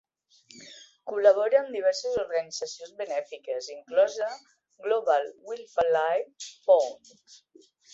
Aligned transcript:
Col·labora 1.11 1.59
amb 1.65 1.75
diverses 1.75 2.15
organitzacions 2.23 2.97
benèfiques, 3.03 3.71
inclosa 3.77 4.33
Global 4.89 5.33
Wildlife 5.51 6.63
Fund. 6.69 7.19